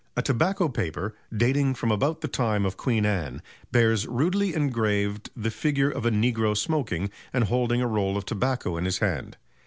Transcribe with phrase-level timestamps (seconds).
[0.17, 3.39] A tobacco paper, dating from about the time of Queen Anne,
[3.71, 8.77] bears rudely engraved the figure of a negro smoking, and holding a roll of tobacco
[8.77, 9.37] in his hand.